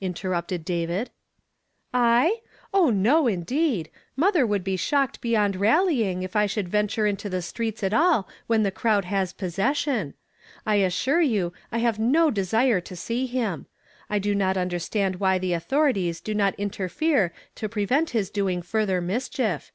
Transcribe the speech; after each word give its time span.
mterrupted 0.00 0.64
David." 0.64 1.10
I? 1.92 2.40
Oil, 2.72 2.92
no, 2.92 3.26
indeed! 3.26 3.90
Motlier 4.16 4.46
wouhl 4.46 4.64
ha 4.64 4.76
shocked 4.76 5.20
beyond 5.20 5.56
rallying 5.56 6.22
if 6.22 6.36
I 6.36 6.46
should 6.46 6.68
venture 6.68 7.04
into 7.04 7.28
the 7.28 7.42
streets 7.42 7.82
at 7.82 7.92
all 7.92 8.28
when 8.46 8.62
the 8.62 8.70
crowd 8.70 9.06
has 9.06 9.32
possession. 9.32 10.14
I 10.64 10.76
assure 10.76 11.20
you, 11.20 11.52
I 11.72 11.78
have 11.78 11.98
no 11.98 12.30
desire 12.30 12.80
to 12.80 12.94
see 12.94 13.26
him. 13.26 13.66
I 14.08 14.20
do 14.20 14.36
not 14.36 14.56
under 14.56 14.78
stand 14.78 15.16
why 15.16 15.38
the 15.38 15.52
authorities 15.52 16.20
do 16.20 16.32
not 16.32 16.54
interfere 16.58 17.32
to 17.56 17.68
pre 17.68 17.84
vent 17.84 18.10
his 18.10 18.30
doing 18.30 18.62
further 18.62 19.00
mischief. 19.00 19.72